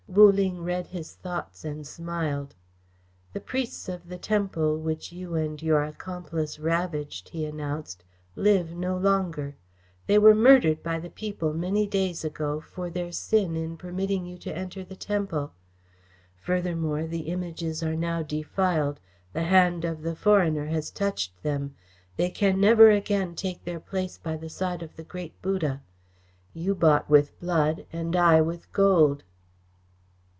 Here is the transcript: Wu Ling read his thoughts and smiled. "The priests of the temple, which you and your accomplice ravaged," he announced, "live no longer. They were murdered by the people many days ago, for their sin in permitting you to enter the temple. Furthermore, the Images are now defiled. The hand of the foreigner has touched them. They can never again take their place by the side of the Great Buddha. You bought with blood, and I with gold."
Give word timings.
Wu 0.13 0.29
Ling 0.29 0.61
read 0.61 0.87
his 0.87 1.13
thoughts 1.15 1.63
and 1.63 1.87
smiled. 1.87 2.53
"The 3.31 3.39
priests 3.39 3.87
of 3.87 4.09
the 4.09 4.17
temple, 4.17 4.77
which 4.77 5.13
you 5.13 5.35
and 5.35 5.61
your 5.61 5.85
accomplice 5.85 6.59
ravaged," 6.59 7.29
he 7.29 7.45
announced, 7.45 8.03
"live 8.35 8.75
no 8.75 8.97
longer. 8.97 9.55
They 10.07 10.19
were 10.19 10.35
murdered 10.35 10.83
by 10.83 10.99
the 10.99 11.09
people 11.09 11.53
many 11.53 11.87
days 11.87 12.25
ago, 12.25 12.59
for 12.59 12.89
their 12.89 13.13
sin 13.13 13.55
in 13.55 13.77
permitting 13.77 14.25
you 14.25 14.37
to 14.39 14.53
enter 14.53 14.83
the 14.83 14.97
temple. 14.97 15.53
Furthermore, 16.35 17.03
the 17.07 17.29
Images 17.29 17.81
are 17.81 17.95
now 17.95 18.21
defiled. 18.21 18.99
The 19.31 19.43
hand 19.43 19.85
of 19.85 20.01
the 20.01 20.13
foreigner 20.17 20.65
has 20.65 20.91
touched 20.91 21.41
them. 21.41 21.73
They 22.17 22.29
can 22.31 22.59
never 22.59 22.91
again 22.91 23.33
take 23.33 23.63
their 23.63 23.79
place 23.79 24.17
by 24.17 24.35
the 24.35 24.49
side 24.49 24.83
of 24.83 24.97
the 24.97 25.05
Great 25.05 25.41
Buddha. 25.41 25.81
You 26.53 26.75
bought 26.75 27.09
with 27.09 27.39
blood, 27.39 27.85
and 27.93 28.17
I 28.17 28.41
with 28.41 28.69
gold." 28.73 29.23